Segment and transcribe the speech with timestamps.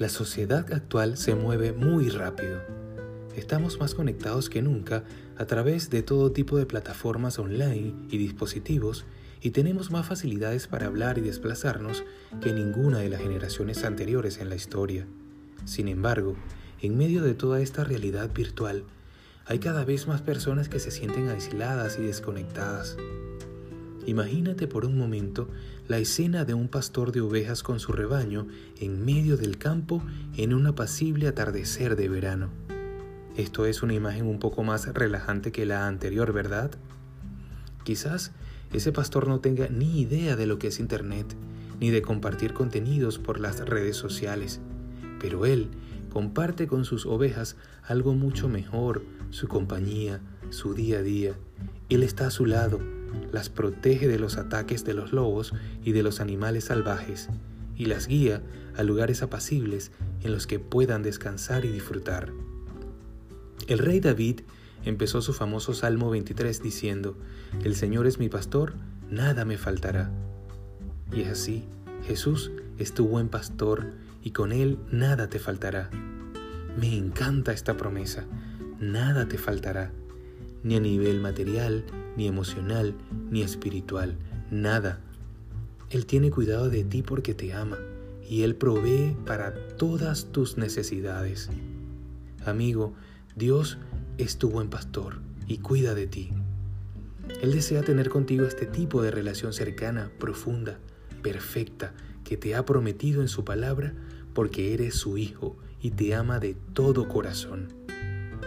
[0.00, 2.62] La sociedad actual se mueve muy rápido.
[3.36, 5.04] Estamos más conectados que nunca
[5.36, 9.04] a través de todo tipo de plataformas online y dispositivos
[9.42, 12.02] y tenemos más facilidades para hablar y desplazarnos
[12.40, 15.06] que ninguna de las generaciones anteriores en la historia.
[15.66, 16.34] Sin embargo,
[16.80, 18.84] en medio de toda esta realidad virtual,
[19.44, 22.96] hay cada vez más personas que se sienten aisladas y desconectadas.
[24.06, 25.48] Imagínate por un momento
[25.86, 28.46] la escena de un pastor de ovejas con su rebaño
[28.78, 30.02] en medio del campo
[30.36, 32.48] en un apacible atardecer de verano.
[33.36, 36.70] Esto es una imagen un poco más relajante que la anterior, ¿verdad?
[37.84, 38.32] Quizás
[38.72, 41.36] ese pastor no tenga ni idea de lo que es Internet,
[41.78, 44.60] ni de compartir contenidos por las redes sociales,
[45.18, 45.68] pero él
[46.10, 50.20] comparte con sus ovejas algo mucho mejor, su compañía,
[50.50, 51.34] su día a día.
[51.88, 52.80] Él está a su lado,
[53.32, 55.52] las protege de los ataques de los lobos
[55.84, 57.28] y de los animales salvajes,
[57.76, 58.42] y las guía
[58.76, 59.90] a lugares apacibles
[60.22, 62.32] en los que puedan descansar y disfrutar.
[63.68, 64.40] El rey David
[64.84, 67.16] empezó su famoso Salmo 23 diciendo,
[67.64, 68.74] El Señor es mi pastor,
[69.10, 70.10] nada me faltará.
[71.12, 71.64] Y es así,
[72.06, 73.92] Jesús es tu buen pastor
[74.22, 75.90] y con Él nada te faltará.
[76.78, 78.24] Me encanta esta promesa,
[78.78, 79.92] nada te faltará,
[80.62, 81.84] ni a nivel material,
[82.16, 82.94] ni emocional,
[83.30, 84.16] ni espiritual,
[84.50, 85.00] nada.
[85.90, 87.78] Él tiene cuidado de ti porque te ama
[88.28, 91.50] y Él provee para todas tus necesidades.
[92.44, 92.94] Amigo,
[93.34, 93.78] Dios
[94.18, 96.30] es tu buen pastor y cuida de ti.
[97.42, 100.78] Él desea tener contigo este tipo de relación cercana, profunda,
[101.22, 101.92] perfecta,
[102.24, 103.94] que te ha prometido en su palabra
[104.34, 107.68] porque eres su hijo y te ama de todo corazón.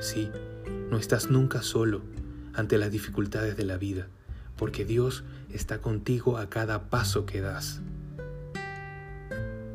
[0.00, 0.30] Sí,
[0.90, 2.02] no estás nunca solo,
[2.54, 4.08] ante las dificultades de la vida,
[4.56, 7.80] porque Dios está contigo a cada paso que das.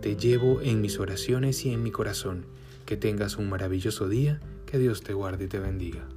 [0.02, 2.46] Te llevo en mis oraciones y en mi corazón.
[2.88, 6.08] Que tengas un maravilloso día, que Dios te guarde y te bendiga.